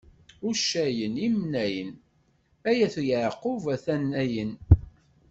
[0.47, 1.91] Uccayen, imnayen,
[2.69, 4.51] ay at Yaɛqub a-ten-ayen!